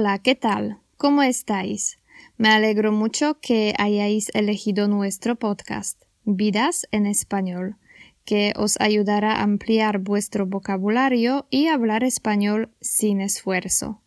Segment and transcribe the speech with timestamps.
[0.00, 0.78] Hola, ¿qué tal?
[0.96, 1.98] ¿Cómo estáis?
[2.36, 7.78] Me alegro mucho que hayáis elegido nuestro podcast, Vidas en Español,
[8.24, 14.00] que os ayudará a ampliar vuestro vocabulario y hablar español sin esfuerzo.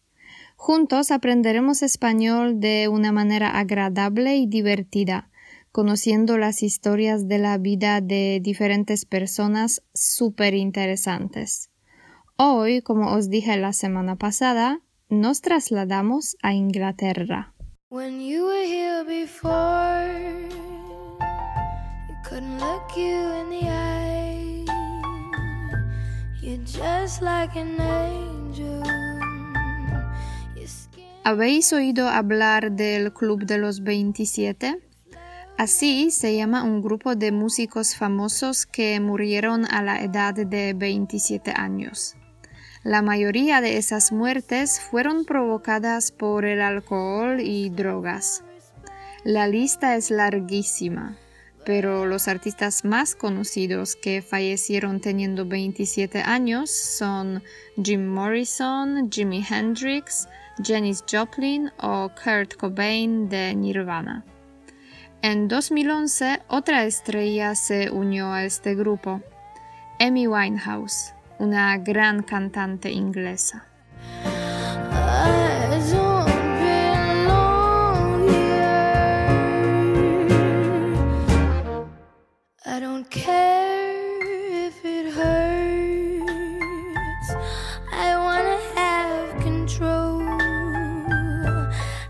[0.56, 5.30] Juntos aprenderemos español de una manera agradable y divertida,
[5.74, 11.70] conociendo las historias de la vida de diferentes personas súper interesantes.
[12.38, 14.80] Hoy, como os dije la semana pasada,
[15.12, 17.54] nos trasladamos a Inglaterra.
[17.90, 20.08] When you were here before,
[22.08, 24.66] you couldn't look you in the eye.
[26.42, 28.82] You're just like an angel.
[31.24, 34.80] ¿Habéis oído hablar del Club de los 27?
[35.58, 41.54] Así se llama un grupo de músicos famosos que murieron a la edad de 27
[41.56, 42.16] años.
[42.84, 48.44] La mayoría de esas muertes fueron provocadas por el alcohol y drogas.
[49.24, 51.16] La lista es larguísima,
[51.64, 57.44] pero los artistas más conocidos que fallecieron teniendo 27 años son
[57.80, 60.28] Jim Morrison, Jimi Hendrix,
[60.66, 64.26] Janis Joplin o Kurt Cobain de Nirvana.
[65.22, 69.22] En 2011, otra estrella se unió a este grupo,
[70.00, 73.66] Amy Winehouse una gran cantante inglesa.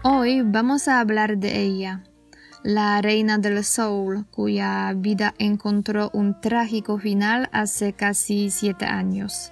[0.03, 2.03] Hoy vamos a hablar de ella,
[2.63, 9.51] la reina del soul, cuya vida encontró un trágico final hace casi siete años.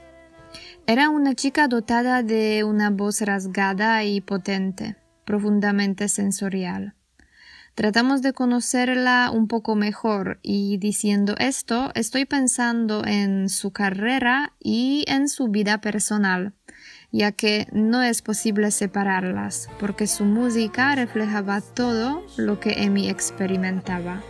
[0.85, 6.95] Era una chica dotada de una voz rasgada y potente, profundamente sensorial.
[7.75, 15.05] Tratamos de conocerla un poco mejor y diciendo esto estoy pensando en su carrera y
[15.07, 16.53] en su vida personal,
[17.11, 24.21] ya que no es posible separarlas, porque su música reflejaba todo lo que Amy experimentaba.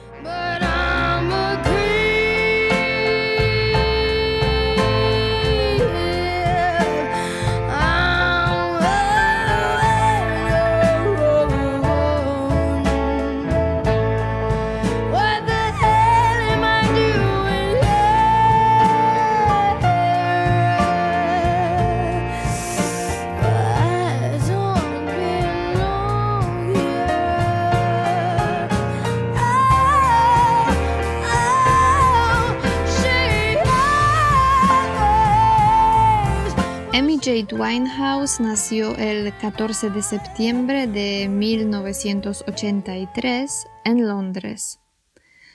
[36.99, 44.81] Amy Jade Winehouse nació el 14 de septiembre de 1983 en Londres.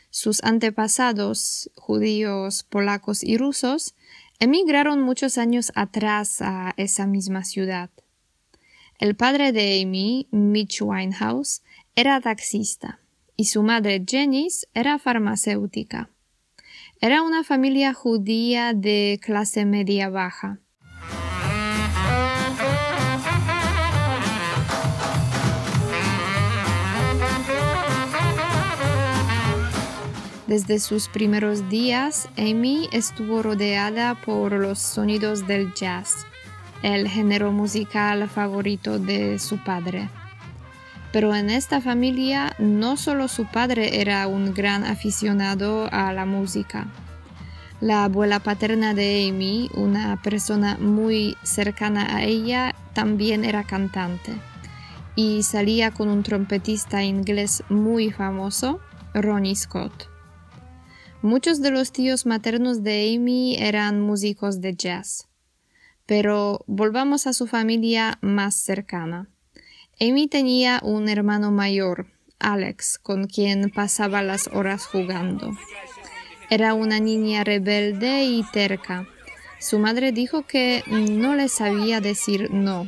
[0.08, 3.94] Sus antepasados, judíos, polacos y rusos,
[4.40, 7.90] emigraron muchos años atrás a esa misma ciudad.
[8.98, 11.60] El padre de Amy, Mitch Winehouse,
[11.94, 13.00] era taxista
[13.36, 16.08] y su madre Janice era farmacéutica.
[17.02, 20.60] Era una familia judía de clase media baja.
[30.46, 36.26] Desde sus primeros días, Amy estuvo rodeada por los sonidos del jazz,
[36.82, 40.10] el género musical favorito de su padre.
[41.12, 46.88] Pero en esta familia no solo su padre era un gran aficionado a la música.
[47.80, 54.34] La abuela paterna de Amy, una persona muy cercana a ella, también era cantante
[55.16, 58.80] y salía con un trompetista inglés muy famoso,
[59.14, 60.13] Ronnie Scott.
[61.24, 65.26] Muchos de los tíos maternos de Amy eran músicos de jazz.
[66.04, 69.30] Pero volvamos a su familia más cercana.
[69.98, 75.52] Amy tenía un hermano mayor, Alex, con quien pasaba las horas jugando.
[76.50, 79.08] Era una niña rebelde y terca.
[79.58, 82.86] Su madre dijo que no le sabía decir no,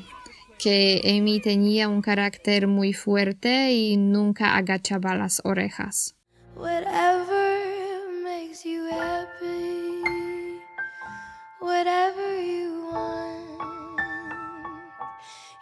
[0.59, 6.17] que Amy tenía un carácter muy fuerte y nunca agachaba las orejas.
[6.55, 7.45] Whatever
[8.56, 10.62] makes you happy,
[11.58, 14.00] whatever you want.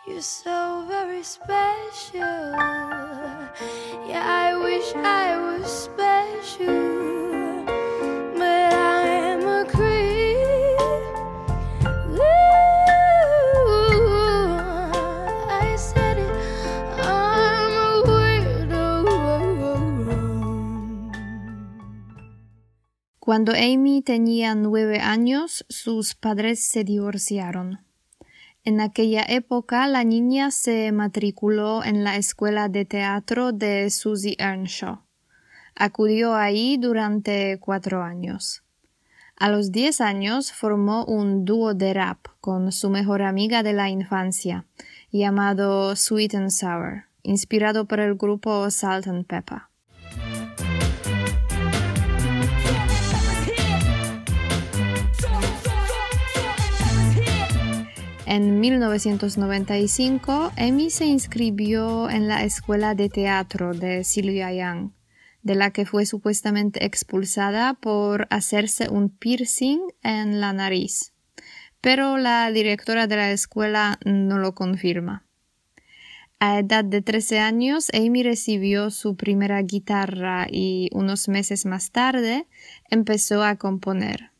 [0.07, 2.53] You're so very special.
[4.07, 7.14] Yeah, I wish I was special,
[23.25, 27.81] Cuando Amy tenía nueve años, sus padres se divorciaron.
[28.65, 35.01] En aquella época, la niña se matriculó en la escuela de teatro de Susie Earnshaw.
[35.75, 38.63] Acudió ahí durante cuatro años.
[39.39, 43.89] A los diez años formó un dúo de rap con su mejor amiga de la
[43.89, 44.67] infancia,
[45.11, 49.63] llamado Sweet and Sour, inspirado por el grupo Salt and Pepper.
[58.27, 64.93] En 1995, Amy se inscribió en la escuela de teatro de Sylvia Young,
[65.43, 71.13] de la que fue supuestamente expulsada por hacerse un piercing en la nariz.
[71.83, 75.27] Pero la directora de la escuela no lo confirma.
[76.41, 82.47] A edad de 13 años, Amy recibió su primera guitarra y unos meses más tarde
[82.91, 84.34] empezó a componer.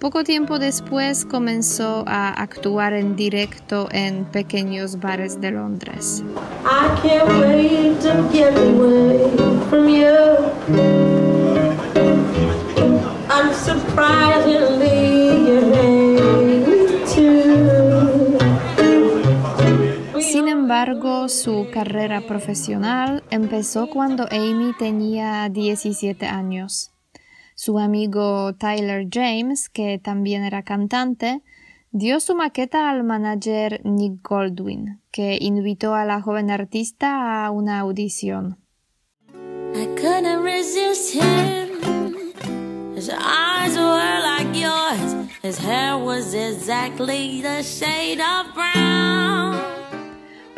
[0.00, 6.24] Poco tiempo después comenzó a actuar en directo en pequeños bares de Londres.
[20.18, 26.90] Sin embargo, su carrera profesional empezó cuando Amy tenía 17 años.
[27.62, 31.42] Su amigo Tyler James, que también era cantante,
[31.90, 37.80] dio su maqueta al manager Nick Goldwyn, que invitó a la joven artista a una
[37.80, 38.56] audición.
[45.42, 49.79] His hair was exactly the shade of brown.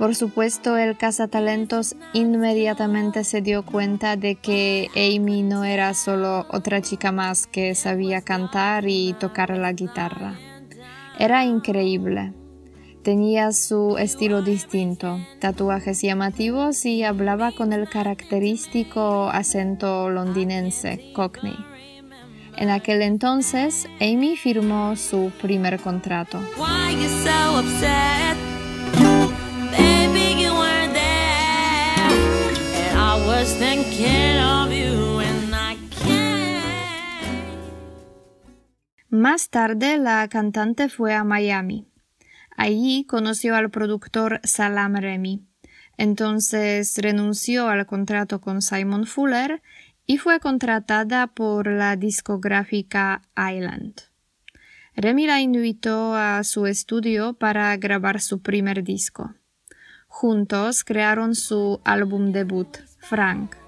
[0.03, 6.83] Por supuesto, el cazatalentos inmediatamente se dio cuenta de que Amy no era solo otra
[6.83, 10.35] chica más que sabía cantar y tocar la guitarra.
[11.21, 12.33] Era increíble.
[13.05, 21.55] Tenía su estilo distinto, tatuajes llamativos y hablaba con el característico acento londinense, Cockney.
[22.57, 26.41] En aquel entonces, Amy firmó su primer contrato.
[39.23, 41.87] Más tarde la cantante fue a Miami.
[42.57, 45.47] Allí conoció al productor Salam Remy.
[45.97, 49.63] Entonces renunció al contrato con Simon Fuller
[50.07, 53.95] y fue contratada por la discográfica Island.
[54.97, 59.35] Remy la invitó a su estudio para grabar su primer disco.
[60.09, 63.62] Juntos crearon su álbum debut, Frank.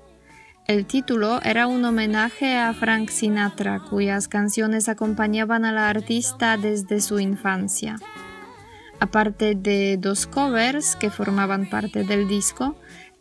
[0.67, 7.03] El título era un homenaje a Frank Sinatra, cuyas canciones acompañaban a la artista desde
[7.03, 7.97] su infancia.
[8.99, 12.77] Aparte de dos covers que formaban parte del disco,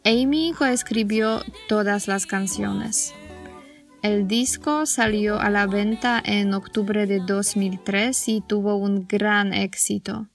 [0.05, 3.13] Amy coescribió todas las canciones.
[4.01, 10.29] El disco salió a la venta en octubre de 2003 y tuvo un gran éxito.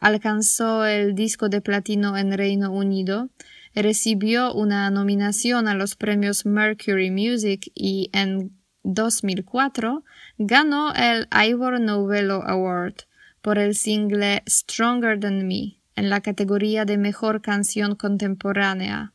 [0.00, 3.28] Alcanzó el disco de platino en Reino Unido
[3.74, 10.04] recibió una nominación a los premios Mercury Music y en 2004
[10.38, 12.94] ganó el Ivor Novello Award
[13.42, 19.12] por el single Stronger Than Me en la categoría de Mejor Canción Contemporánea.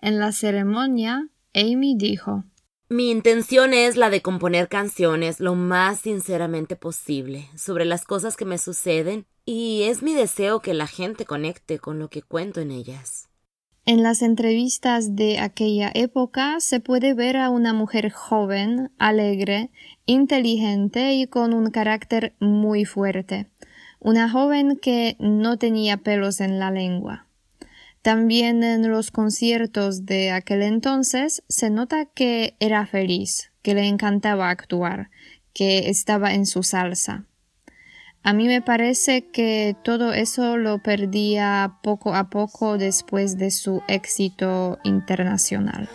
[0.00, 2.44] En la ceremonia, Amy dijo,
[2.88, 8.44] Mi intención es la de componer canciones lo más sinceramente posible sobre las cosas que
[8.44, 12.70] me suceden y es mi deseo que la gente conecte con lo que cuento en
[12.70, 13.29] ellas.
[13.90, 19.72] En las entrevistas de aquella época se puede ver a una mujer joven, alegre,
[20.06, 23.48] inteligente y con un carácter muy fuerte,
[23.98, 27.26] una joven que no tenía pelos en la lengua.
[28.00, 34.50] También en los conciertos de aquel entonces se nota que era feliz, que le encantaba
[34.50, 35.10] actuar,
[35.52, 37.24] que estaba en su salsa.
[38.22, 43.82] A mí me parece que todo eso lo perdía poco a poco después de su
[43.88, 45.88] éxito internacional.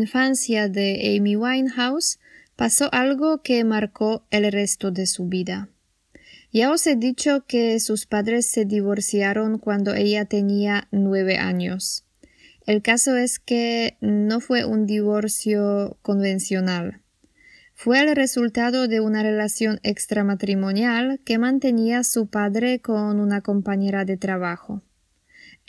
[0.00, 2.18] Infancia de Amy Winehouse
[2.56, 5.68] pasó algo que marcó el resto de su vida.
[6.52, 12.04] Ya os he dicho que sus padres se divorciaron cuando ella tenía nueve años.
[12.66, 17.00] El caso es que no fue un divorcio convencional.
[17.74, 24.16] Fue el resultado de una relación extramatrimonial que mantenía su padre con una compañera de
[24.16, 24.82] trabajo.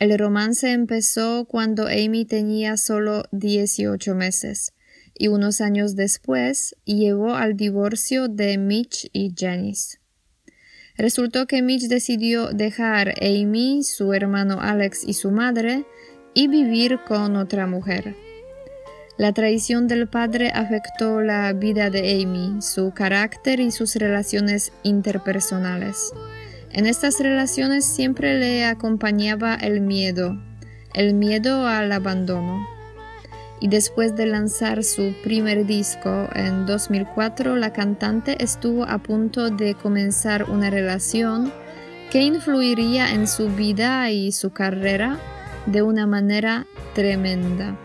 [0.02, 4.74] El romance empezó cuando Amy tenía solo 18 meses
[5.14, 10.00] y unos años después llevó al divorcio de Mitch y Janice.
[10.98, 15.86] Resultó que Mitch decidió dejar a Amy, su hermano Alex y su madre
[16.34, 18.16] y vivir con otra mujer.
[19.20, 26.12] La traición del padre afectó la vida de Amy, su carácter y sus relaciones interpersonales.
[26.74, 30.38] En estas relaciones siempre le acompañaba el miedo,
[30.94, 32.66] el miedo al abandono
[33.62, 39.76] y después de lanzar su primer disco en 2004, la cantante estuvo a punto de
[39.76, 41.54] comenzar una relación
[42.10, 45.20] que influiría en su vida y su carrera
[45.68, 47.78] de una manera tremenda.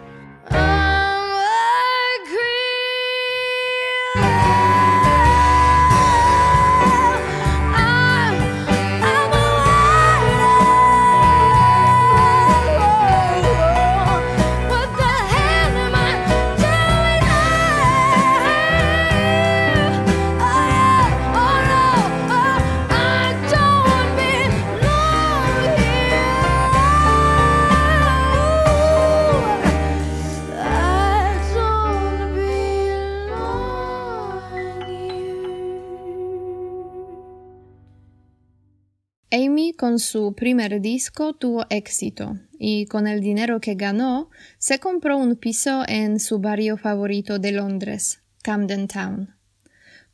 [39.32, 45.16] Amy con su primer disco tuvo éxito y con el dinero que ganó se compró
[45.16, 49.34] un piso en su barrio favorito de Londres, Camden Town.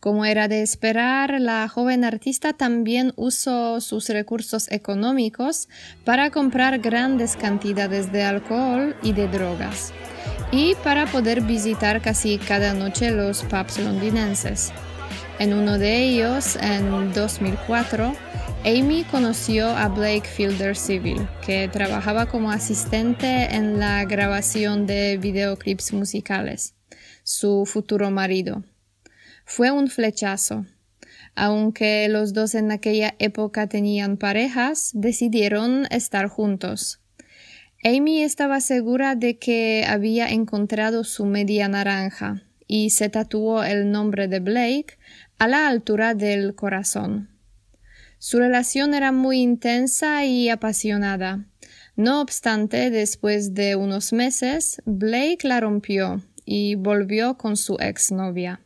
[0.00, 5.69] Como era de esperar, la joven artista también usó sus recursos económicos
[6.07, 9.92] para comprar grandes cantidades de alcohol y de drogas,
[10.50, 14.73] y para poder visitar casi cada noche los pubs londinenses.
[15.38, 18.14] En uno de ellos, en 2004,
[18.64, 25.92] Amy conoció a Blake Fielder Civil, que trabajaba como asistente en la grabación de videoclips
[25.92, 26.76] musicales,
[27.25, 28.62] su futuro marido.
[29.45, 30.64] Fue un flechazo.
[31.35, 37.00] Aunque los dos en aquella época tenían parejas, decidieron estar juntos.
[37.83, 44.28] Amy estaba segura de que había encontrado su media naranja y se tatuó el nombre
[44.28, 44.99] de Blake
[45.38, 47.32] a la altura del corazón.
[48.25, 51.45] Su relación era muy intensa y apasionada.
[51.97, 58.61] No obstante, después de unos meses, Blake la rompió y volvió con su exnovia.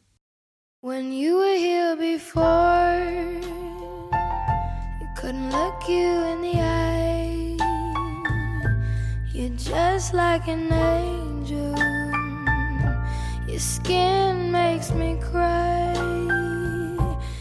[0.83, 3.01] When you were here before,
[5.01, 7.57] you couldn't look you in the eye.
[9.33, 11.75] You're just like an angel.
[13.49, 15.95] Your skin makes me cry.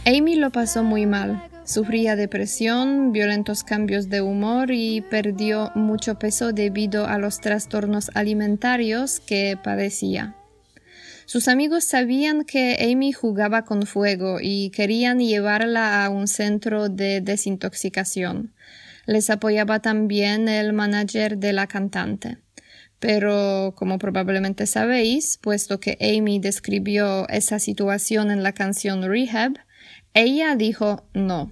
[0.05, 1.51] Amy lo pasó muy mal.
[1.65, 9.19] Sufría depresión, violentos cambios de humor y perdió mucho peso debido a los trastornos alimentarios
[9.19, 10.36] que padecía.
[11.25, 17.22] Sus amigos sabían que Amy jugaba con fuego y querían llevarla a un centro de
[17.22, 18.53] desintoxicación.
[19.07, 22.38] Les apoyaba también el manager de la cantante.
[23.00, 29.64] Pero, como probablemente sabéis, puesto que Amy describió esa situación en la canción Rehab,
[30.15, 31.51] ella dijo no.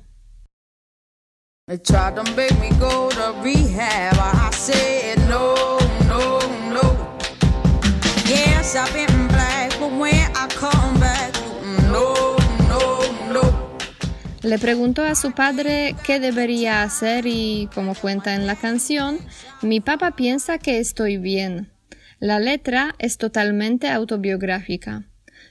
[14.41, 19.19] Le preguntó a su padre qué debería hacer y, como cuenta en la canción,
[19.61, 21.71] mi papá piensa que estoy bien.
[22.19, 25.03] La letra es totalmente autobiográfica.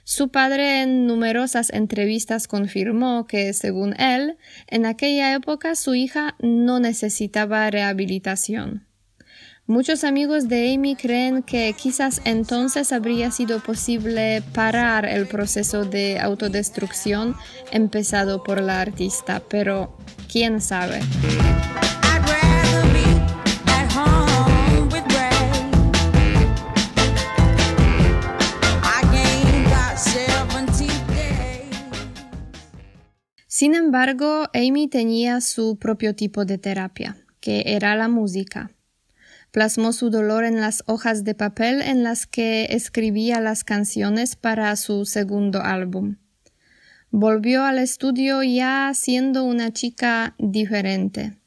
[0.04, 6.80] Su padre en numerosas entrevistas confirmó que, según él, en aquella época su hija no
[6.80, 8.87] necesitaba rehabilitación.
[9.66, 16.18] Muchos amigos de Amy creen que quizás entonces habría sido posible parar el proceso de
[16.18, 17.37] autodestrucción
[17.71, 19.97] empezado por la artista, pero
[20.30, 20.99] quién sabe.
[33.62, 38.73] Sin embargo, Amy tenía su propio tipo de terapia, que era la música.
[39.52, 44.75] Plasmó su dolor en las hojas de papel en las que escribía las canciones para
[44.75, 46.16] su segundo álbum.
[47.12, 51.38] Volvió al estudio ya siendo una chica diferente.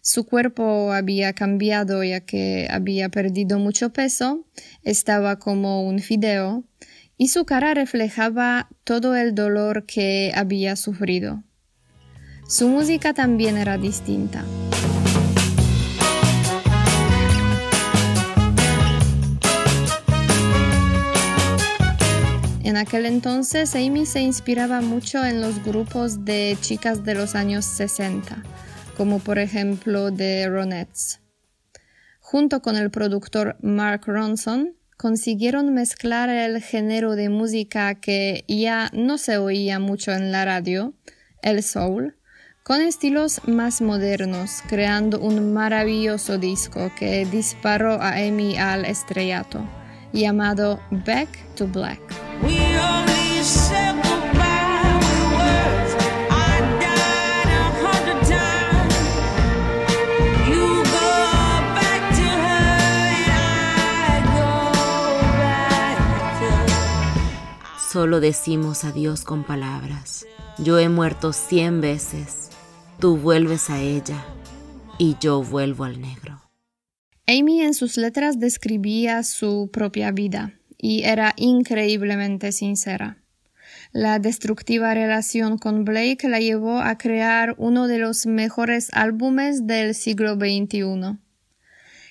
[0.00, 4.46] Su cuerpo había cambiado ya que había perdido mucho peso,
[4.82, 6.64] estaba como un fideo,
[7.18, 11.44] y su cara reflejaba todo el dolor que había sufrido.
[12.50, 14.44] Su música también era distinta.
[22.64, 27.64] En aquel entonces Amy se inspiraba mucho en los grupos de chicas de los años
[27.66, 28.42] 60,
[28.96, 31.20] como por ejemplo The Ronettes.
[32.18, 39.18] Junto con el productor Mark Ronson, consiguieron mezclar el género de música que ya no
[39.18, 40.94] se oía mucho en la radio,
[41.42, 42.16] el soul,
[42.70, 49.58] con estilos más modernos, creando un maravilloso disco que disparó a Amy al estrellato,
[50.12, 51.98] llamado Back to Black.
[67.90, 70.24] Solo decimos adiós con palabras.
[70.58, 72.39] Yo he muerto cien veces.
[73.00, 74.22] Tú vuelves a ella
[74.98, 76.42] y yo vuelvo al negro.
[77.26, 83.16] Amy en sus letras describía su propia vida y era increíblemente sincera.
[83.92, 89.94] La destructiva relación con Blake la llevó a crear uno de los mejores álbumes del
[89.94, 91.16] siglo XXI.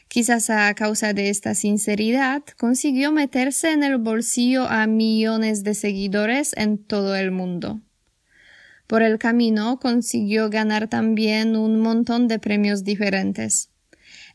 [0.07, 6.53] Quizás a causa de esta sinceridad consiguió meterse en el bolsillo a millones de seguidores
[6.57, 7.79] en todo el mundo.
[8.89, 13.69] Por el camino consiguió ganar también un montón de premios diferentes.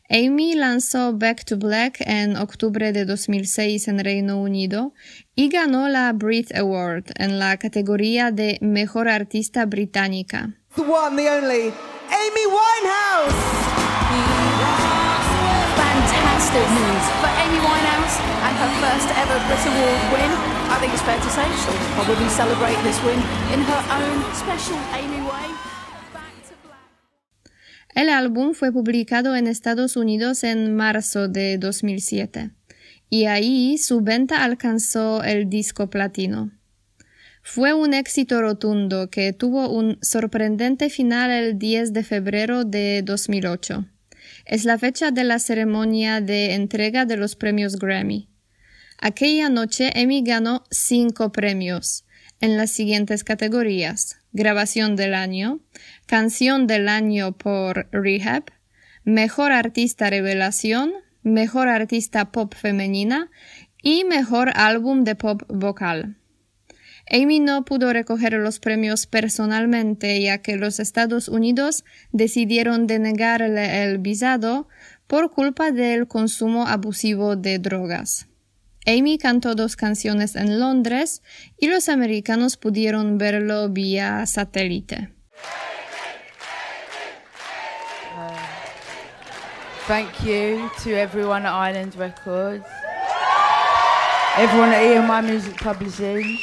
[0.09, 4.93] Amy lanzó Back to Black en octubre de 2006 en Reino Unido
[5.35, 10.53] y ganó la Brit Award en la categoría de Mejor Artista Británica.
[10.73, 11.73] The one, the only,
[12.07, 13.35] Amy Winehouse!
[15.75, 18.34] Fantastic news for Amy Winehouse
[20.67, 23.19] I think it's fair to say she'll probably celebrate this win
[23.53, 25.47] in her own special Amy way.
[27.95, 32.51] El álbum fue publicado en Estados Unidos en marzo de 2007
[33.09, 36.51] y ahí su venta alcanzó el disco platino.
[37.41, 43.85] Fue un éxito rotundo que tuvo un sorprendente final el 10 de febrero de 2008.
[44.45, 48.27] Es la fecha de la ceremonia de entrega de los premios Grammy.
[48.99, 52.05] Aquella noche Emmy ganó cinco premios
[52.41, 55.61] en las siguientes categorías Grabación del año,
[56.05, 58.45] Canción del año por Rehab,
[59.03, 63.31] Mejor artista revelación, Mejor artista pop femenina
[63.81, 66.17] y Mejor álbum de pop vocal.
[67.09, 73.99] Amy no pudo recoger los premios personalmente ya que los Estados Unidos decidieron denegarle el
[73.99, 74.67] visado
[75.05, 78.27] por culpa del consumo abusivo de drogas.
[78.87, 81.23] Amy cantó dos canciones en Londres
[81.57, 85.09] y los americanos pudieron verlo vía satélite.
[88.15, 88.31] Uh,
[89.87, 92.65] thank you to everyone at Island Records,
[94.37, 96.37] everyone at EMI Music Publishing,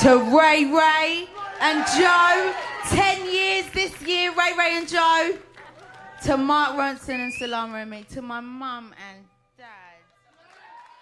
[0.00, 1.28] to Ray Ray
[1.60, 2.52] and Joe,
[2.90, 5.36] 10 years this year, Ray Ray and Joe,
[6.24, 9.24] to Mark Ronson and Salama and to my mum and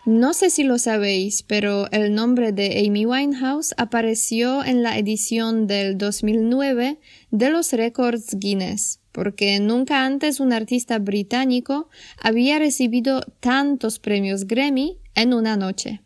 [0.07, 5.67] No sé si lo sabéis, pero el nombre de Amy Winehouse apareció en la edición
[5.67, 7.01] del 2009
[7.33, 11.89] de los récords Guinness, porque nunca antes un artista británico
[12.23, 16.03] había recibido tantos premios Grammy en una noche.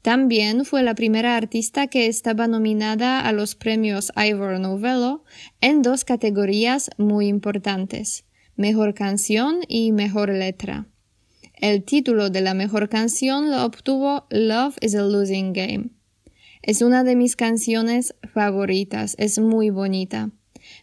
[0.00, 5.24] También fue la primera artista que estaba nominada a los premios Ivor Novello
[5.60, 10.86] en dos categorías muy importantes, Mejor canción y Mejor letra.
[11.60, 15.90] El título de la mejor canción lo obtuvo Love is a Losing Game.
[16.62, 20.30] Es una de mis canciones favoritas, es muy bonita.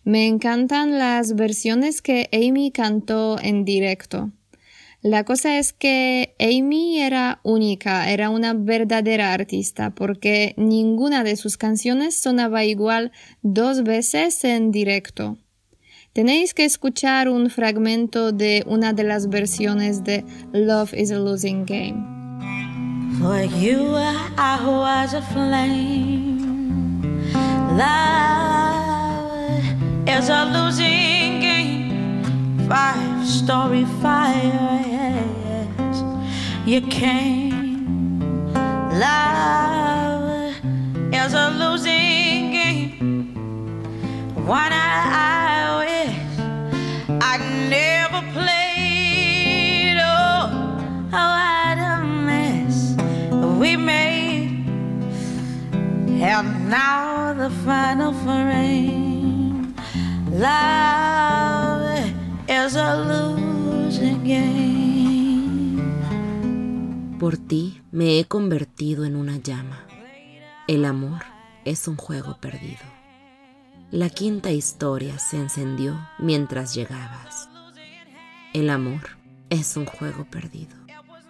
[0.03, 4.31] Me encantan las versiones que Amy cantó en directo.
[5.01, 11.55] La cosa es que Amy era única, era una verdadera artista, porque ninguna de sus
[11.55, 15.37] canciones sonaba igual dos veces en directo.
[16.15, 20.23] Tenéis que escuchar un fragmento de una de las versiones de
[20.53, 22.05] Love is a Losing Game.
[23.19, 23.97] For you
[24.37, 26.39] I was a flame.
[27.75, 29.59] Love
[30.07, 32.23] is a losing game.
[32.69, 35.21] Five story fire.
[36.65, 38.23] You came.
[38.93, 40.53] Love
[41.11, 43.35] is a losing game.
[44.47, 45.94] I
[47.21, 47.37] I
[47.69, 49.97] never played.
[49.99, 50.49] Oh,
[51.13, 51.35] oh,
[51.79, 52.95] a mess
[53.59, 53.75] we.
[56.21, 59.75] And now the final frame.
[60.31, 62.11] Love
[62.49, 64.75] is a losing game.
[67.19, 69.85] Por ti me he convertido en una llama.
[70.67, 71.21] El amor
[71.63, 73.04] es un juego perdido.
[73.95, 77.47] La quinta historia se encendió mientras llegabas.
[78.53, 78.99] El amor
[79.49, 80.75] es un juego perdido,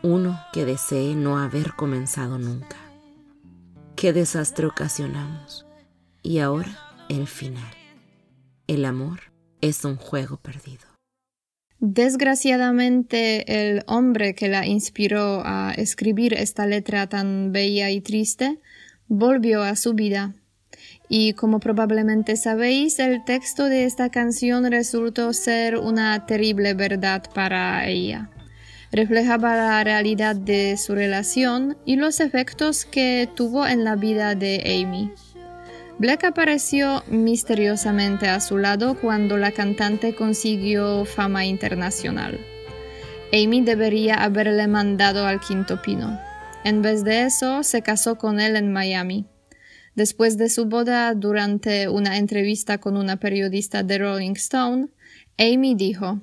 [0.01, 2.77] uno que desee no haber comenzado nunca.
[3.95, 5.67] Qué desastre ocasionamos.
[6.23, 6.75] Y ahora
[7.07, 7.71] el final.
[8.65, 9.19] El amor
[9.61, 10.87] es un juego perdido.
[11.77, 18.59] Desgraciadamente, el hombre que la inspiró a escribir esta letra tan bella y triste
[19.07, 20.33] volvió a su vida.
[21.07, 27.87] Y como probablemente sabéis, el texto de esta canción resultó ser una terrible verdad para
[27.87, 28.29] ella.
[28.91, 34.83] Reflejaba la realidad de su relación y los efectos que tuvo en la vida de
[34.83, 35.11] Amy.
[35.97, 42.39] Black apareció misteriosamente a su lado cuando la cantante consiguió fama internacional.
[43.31, 46.19] Amy debería haberle mandado al quinto pino.
[46.63, 49.25] En vez de eso, se casó con él en Miami.
[49.95, 54.89] Después de su boda, durante una entrevista con una periodista de Rolling Stone,
[55.37, 56.21] Amy dijo,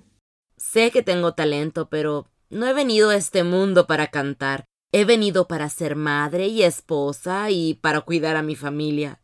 [0.56, 4.64] Sé que tengo talento, pero no he venido a este mundo para cantar.
[4.92, 9.20] He venido para ser madre y esposa y para cuidar a mi familia.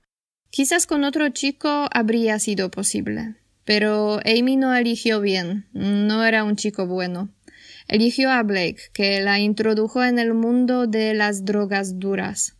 [0.50, 6.56] Quizás con otro chico habría sido posible, pero Amy no eligió bien, no era un
[6.56, 7.28] chico bueno.
[7.86, 12.57] Eligió a Blake, que la introdujo en el mundo de las drogas duras.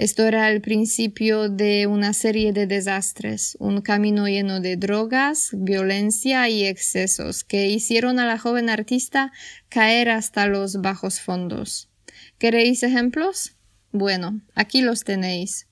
[0.00, 6.48] Esto era el principio de una serie de desastres, un camino lleno de drogas, violencia
[6.48, 9.30] y excesos que hicieron a la joven artista
[9.68, 11.90] caer hasta los bajos fondos.
[12.38, 13.56] ¿Queréis ejemplos?
[13.92, 15.66] Bueno, aquí los tenéis.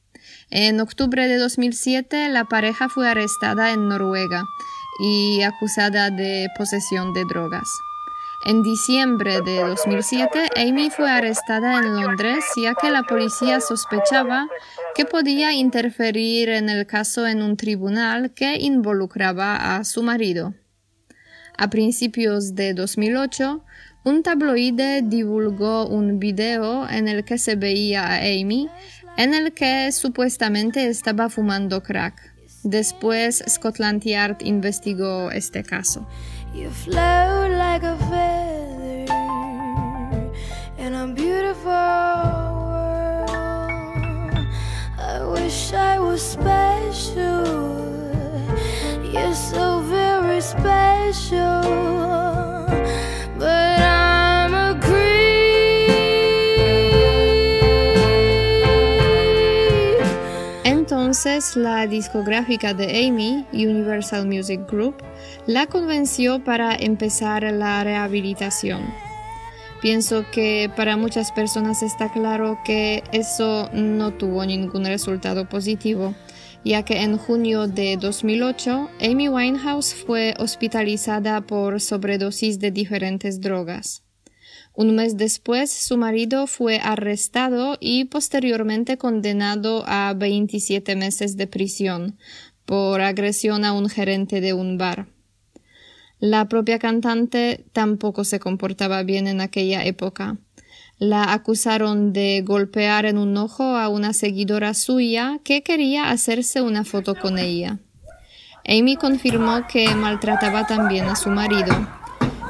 [0.50, 4.44] En octubre de 2007 la pareja fue arrestada en Noruega
[5.00, 7.66] y acusada de posesión de drogas.
[8.44, 14.48] En diciembre de 2007, Amy fue arrestada en Londres ya que la policía sospechaba
[14.94, 20.54] que podía interferir en el caso en un tribunal que involucraba a su marido.
[21.56, 23.64] A principios de 2008,
[24.04, 28.68] un tabloide divulgó un video en el que se veía a Amy
[29.16, 32.38] en el que supuestamente estaba fumando crack.
[32.62, 36.06] Después Scotland Yard investigó este caso.
[36.58, 39.06] You float like a feather
[40.76, 41.70] in a beautiful
[42.68, 43.30] world.
[44.98, 47.46] I wish I was special.
[49.12, 51.62] You're so very special.
[53.38, 53.67] But
[61.18, 65.02] Entonces la discográfica de Amy, Universal Music Group,
[65.48, 68.84] la convenció para empezar la rehabilitación.
[69.82, 76.14] Pienso que para muchas personas está claro que eso no tuvo ningún resultado positivo,
[76.64, 84.04] ya que en junio de 2008 Amy Winehouse fue hospitalizada por sobredosis de diferentes drogas.
[84.78, 92.16] Un mes después, su marido fue arrestado y posteriormente condenado a 27 meses de prisión
[92.64, 95.08] por agresión a un gerente de un bar.
[96.20, 100.36] La propia cantante tampoco se comportaba bien en aquella época.
[100.98, 106.84] La acusaron de golpear en un ojo a una seguidora suya que quería hacerse una
[106.84, 107.80] foto con ella.
[108.64, 111.97] Amy confirmó que maltrataba también a su marido.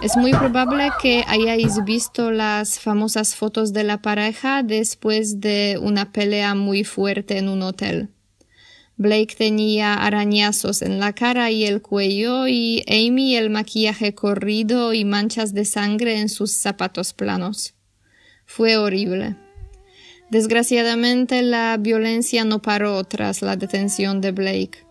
[0.00, 6.12] Es muy probable que hayáis visto las famosas fotos de la pareja después de una
[6.12, 8.08] pelea muy fuerte en un hotel.
[8.96, 15.04] Blake tenía arañazos en la cara y el cuello y Amy el maquillaje corrido y
[15.04, 17.74] manchas de sangre en sus zapatos planos.
[18.46, 19.34] Fue horrible.
[20.30, 24.88] Desgraciadamente la violencia no paró tras la detención de Blake.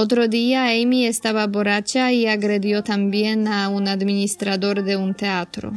[0.00, 5.72] Otro día Amy estaba borracha y agredió también a un administrador de un teatro.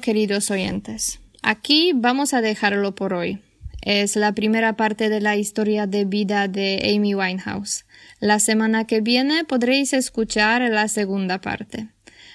[0.00, 3.40] Queridos oyentes, aquí vamos a dejarlo por hoy.
[3.82, 7.84] Es la primera parte de la historia de vida de Amy Winehouse.
[8.18, 11.88] La semana que viene podréis escuchar la segunda parte.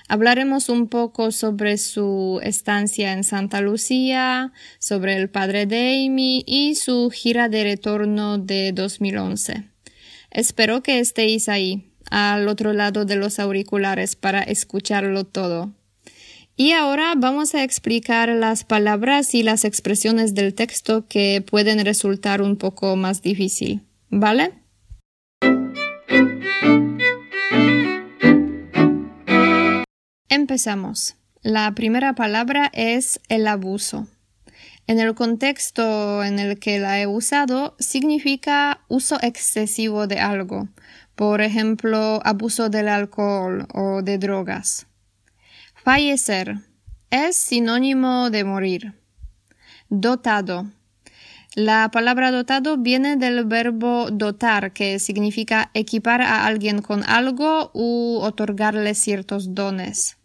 [0.08, 6.76] Hablaremos un poco sobre su estancia en Santa Lucía, sobre el padre de Amy y
[6.76, 9.64] su gira de retorno de 2011.
[10.30, 15.74] Espero que estéis ahí, al otro lado de los auriculares, para escucharlo todo.
[16.60, 22.42] Y ahora vamos a explicar las palabras y las expresiones del texto que pueden resultar
[22.42, 23.86] un poco más difícil.
[24.10, 24.54] ¿Vale?
[30.30, 31.16] Empezamos.
[31.44, 34.08] La primera palabra es el abuso.
[34.88, 40.70] En el contexto en el que la he usado, significa uso excesivo de algo,
[41.14, 44.88] por ejemplo, abuso del alcohol o de drogas.
[45.88, 46.58] Fallecer
[47.12, 48.94] es sinónimo de morir.
[49.88, 50.70] Dotado.
[51.56, 58.20] La palabra dotado viene del verbo dotar, que significa equipar a alguien con algo u
[58.22, 60.18] otorgarle ciertos dones.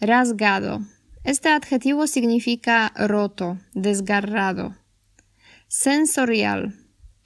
[0.00, 0.80] Rasgado.
[1.22, 4.74] Este adjetivo significa roto, desgarrado.
[5.68, 6.74] Sensorial.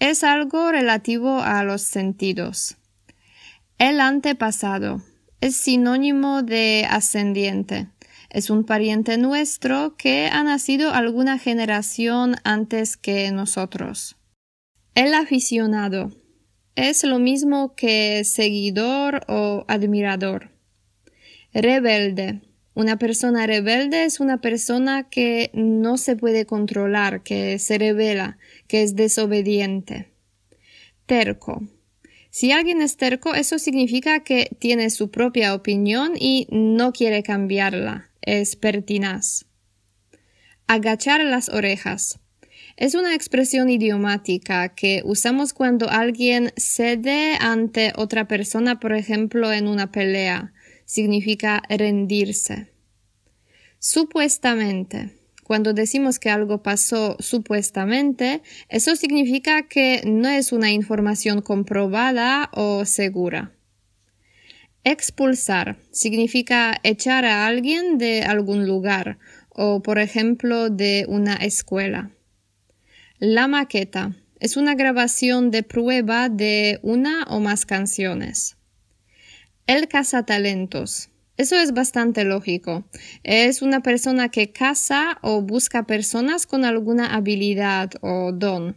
[0.01, 2.77] Es algo relativo a los sentidos.
[3.79, 5.01] El antepasado.
[5.41, 7.89] Es sinónimo de ascendiente.
[8.31, 14.17] Es un pariente nuestro que ha nacido alguna generación antes que nosotros.
[14.95, 16.11] El aficionado.
[16.77, 20.51] Es lo mismo que seguidor o admirador.
[21.53, 22.43] Rebelde
[22.79, 28.85] una persona rebelde es una persona que no se puede controlar, que se revela, que
[28.85, 30.13] es desobediente.
[31.05, 31.61] Terco.
[32.31, 38.11] Si alguien es terco, eso significa que tiene su propia opinión y no quiere cambiarla.
[38.21, 39.47] Es pertinaz.
[40.67, 42.21] Agachar las orejas.
[42.77, 49.67] Es una expresión idiomática que usamos cuando alguien cede ante otra persona, por ejemplo, en
[49.67, 50.53] una pelea
[50.89, 52.73] significa rendirse.
[53.79, 55.18] Supuestamente.
[55.49, 62.85] Cuando decimos que algo pasó supuestamente, eso significa que no es una información comprobada o
[62.85, 63.55] segura.
[64.85, 72.11] Expulsar significa echar a alguien de algún lugar o, por ejemplo, de una escuela.
[73.19, 78.59] La maqueta es una grabación de prueba de una o más canciones.
[79.67, 81.09] El cazatalentos.
[81.39, 82.85] Eso es bastante lógico.
[83.23, 88.77] Es una persona que caza o busca personas con alguna habilidad o don.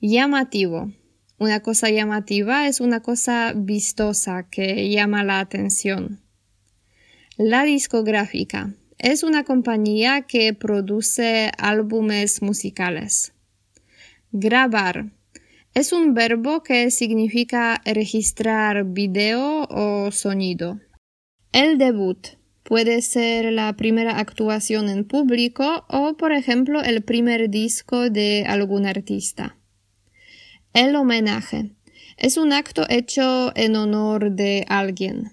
[0.00, 0.92] Llamativo.
[1.38, 6.20] Una cosa llamativa es una cosa vistosa que llama la atención.
[7.36, 13.34] La discográfica es una compañía que produce álbumes musicales.
[14.32, 15.12] Grabar
[15.74, 20.80] es un verbo que significa registrar video o sonido.
[21.56, 22.18] El debut
[22.64, 28.84] puede ser la primera actuación en público o, por ejemplo, el primer disco de algún
[28.84, 29.56] artista.
[30.74, 31.70] El homenaje
[32.18, 35.32] es un acto hecho en honor de alguien.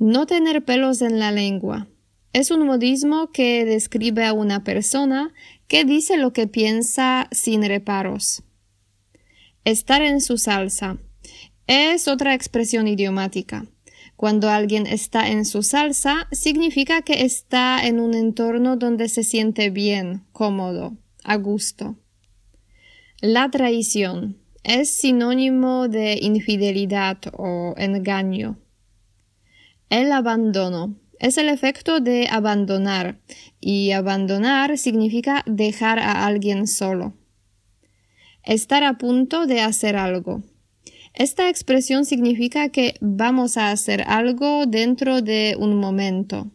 [0.00, 1.86] No tener pelos en la lengua
[2.32, 5.32] es un modismo que describe a una persona
[5.68, 8.42] que dice lo que piensa sin reparos.
[9.64, 10.98] Estar en su salsa
[11.68, 13.68] es otra expresión idiomática.
[14.24, 19.68] Cuando alguien está en su salsa, significa que está en un entorno donde se siente
[19.68, 21.96] bien, cómodo, a gusto.
[23.20, 28.58] La traición es sinónimo de infidelidad o engaño.
[29.90, 33.18] El abandono es el efecto de abandonar
[33.60, 37.12] y abandonar significa dejar a alguien solo.
[38.42, 40.42] Estar a punto de hacer algo.
[41.14, 46.50] Esta expresión significa que vamos a hacer algo dentro de un momento.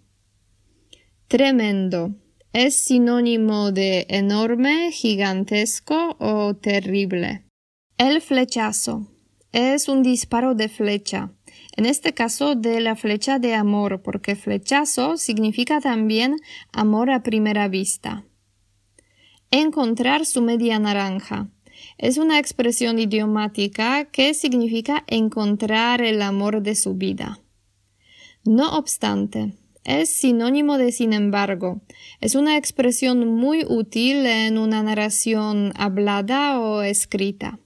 [1.30, 2.14] Tremendo.
[2.52, 7.46] Es sinónimo de enorme, gigantesco o terrible.
[7.98, 9.08] El flechazo.
[9.54, 11.32] Es un disparo de flecha.
[11.78, 16.36] En este caso de la flecha de amor, porque flechazo significa también
[16.74, 18.26] amor a primera vista.
[19.52, 21.50] Encontrar su media naranja.
[22.00, 27.40] Es una expresión idiomática que significa encontrar el amor de su vida.
[28.44, 31.82] No obstante, es sinónimo de sin embargo.
[32.22, 37.60] Es una expresión muy útil en una narración hablada o escrita.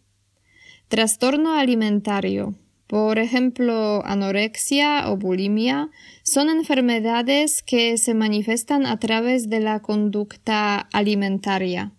[0.90, 2.56] Trastorno alimentario
[2.94, 5.90] por ejemplo anorexia o bulimia,
[6.22, 11.92] son enfermedades que se manifiestan a través de la conducta alimentaria.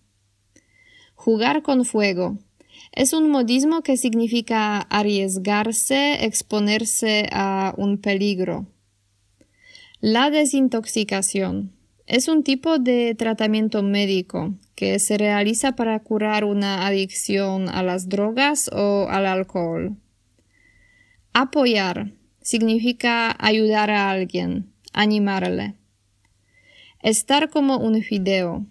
[1.25, 2.37] Jugar con fuego.
[2.91, 8.67] Es un modismo que significa arriesgarse, exponerse a un peligro.
[10.01, 11.71] La desintoxicación.
[12.05, 18.07] Es un tipo de tratamiento médico que se realiza para curar una adicción a las
[18.07, 19.97] drogas o al alcohol.
[21.33, 22.11] Apoyar
[22.41, 25.73] significa ayudar a alguien, animarle.
[27.01, 28.67] Estar como un fideo.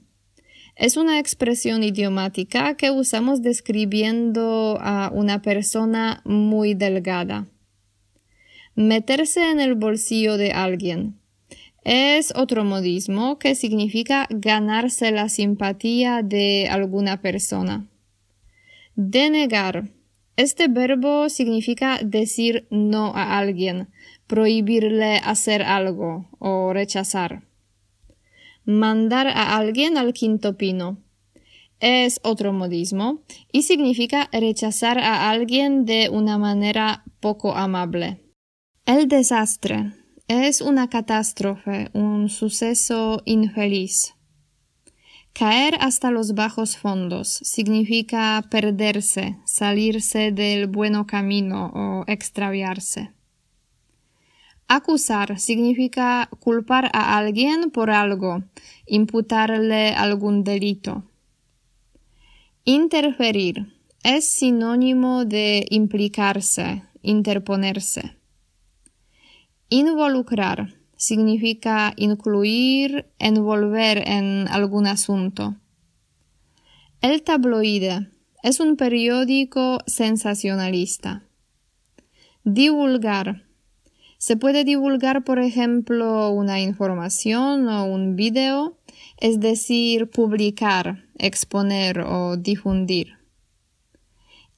[0.76, 7.46] Es una expresión idiomática que usamos describiendo a una persona muy delgada.
[8.74, 11.20] Meterse en el bolsillo de alguien
[11.84, 17.86] es otro modismo que significa ganarse la simpatía de alguna persona.
[18.96, 19.90] Denegar.
[20.36, 23.90] Este verbo significa decir no a alguien,
[24.26, 27.44] prohibirle hacer algo o rechazar.
[28.64, 30.98] Mandar a alguien al quinto pino.
[31.80, 33.22] Es otro modismo
[33.52, 38.22] y significa rechazar a alguien de una manera poco amable.
[38.86, 39.92] El desastre
[40.28, 44.14] es una catástrofe, un suceso infeliz.
[45.34, 53.12] Caer hasta los bajos fondos significa perderse, salirse del buen camino o extraviarse.
[54.66, 58.42] Acusar significa culpar a alguien por algo,
[58.86, 61.04] imputarle algún delito.
[62.64, 68.16] Interferir es sinónimo de implicarse, interponerse.
[69.68, 75.56] Involucrar significa incluir, envolver en algún asunto.
[77.00, 78.08] El tabloide
[78.42, 81.22] es un periódico sensacionalista.
[82.44, 83.44] Divulgar.
[84.26, 88.78] Se puede divulgar, por ejemplo, una información o un video,
[89.18, 93.18] es decir, publicar, exponer o difundir.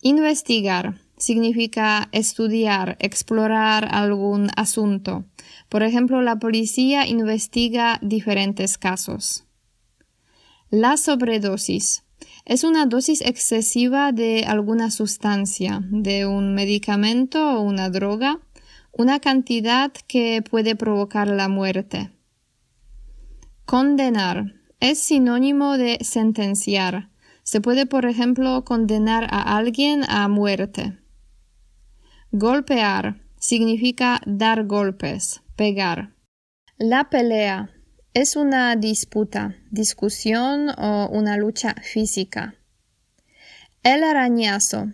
[0.02, 5.24] Investigar significa estudiar, explorar algún asunto.
[5.68, 9.46] Por ejemplo, la policía investiga diferentes casos.
[10.70, 12.05] La sobredosis
[12.44, 18.38] es una dosis excesiva de alguna sustancia, de un medicamento o una droga,
[18.99, 22.11] una cantidad que puede provocar la muerte.
[23.67, 27.11] Condenar es sinónimo de sentenciar.
[27.43, 30.99] Se puede, por ejemplo, condenar a alguien a muerte.
[32.33, 36.15] Golpear significa dar golpes, pegar.
[36.79, 37.71] La pelea
[38.15, 42.55] es una disputa, discusión o una lucha física.
[43.83, 44.89] El arañazo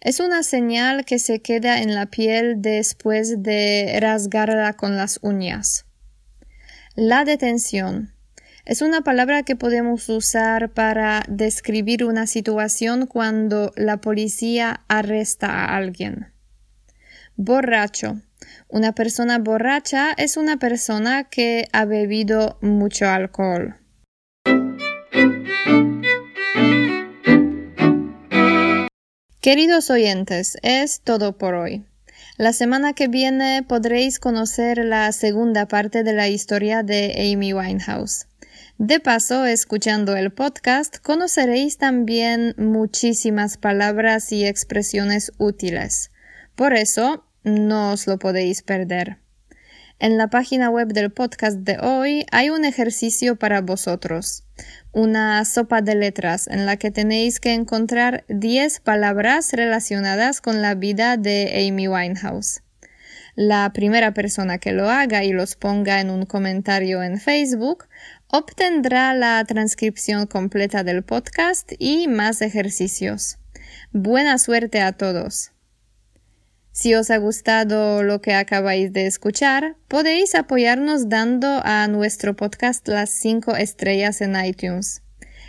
[0.00, 5.84] es una señal que se queda en la piel después de rasgarla con las uñas.
[6.96, 8.14] La detención
[8.64, 15.76] es una palabra que podemos usar para describir una situación cuando la policía arresta a
[15.76, 16.32] alguien.
[17.36, 18.20] Borracho.
[18.68, 23.76] Una persona borracha es una persona que ha bebido mucho alcohol.
[29.40, 31.86] Queridos oyentes, es todo por hoy.
[32.36, 38.26] La semana que viene podréis conocer la segunda parte de la historia de Amy Winehouse.
[38.76, 46.10] De paso, escuchando el podcast, conoceréis también muchísimas palabras y expresiones útiles.
[46.54, 49.20] Por eso, no os lo podéis perder.
[50.00, 54.44] En la página web del podcast de hoy hay un ejercicio para vosotros,
[54.92, 60.74] una sopa de letras en la que tenéis que encontrar 10 palabras relacionadas con la
[60.74, 62.62] vida de Amy Winehouse.
[63.36, 67.86] La primera persona que lo haga y los ponga en un comentario en Facebook
[68.26, 73.38] obtendrá la transcripción completa del podcast y más ejercicios.
[73.92, 75.52] Buena suerte a todos.
[76.72, 82.86] Si os ha gustado lo que acabáis de escuchar, podéis apoyarnos dando a nuestro podcast
[82.86, 85.02] las 5 estrellas en iTunes.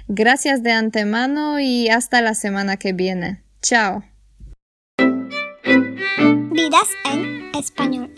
[0.08, 3.44] Gracias de antemano y hasta la semana que viene.
[3.62, 4.04] Chao.
[6.52, 8.12] Vidas en español.